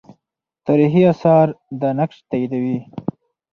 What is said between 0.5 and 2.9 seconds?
تاریخي آثار دا نقش تاییدوي.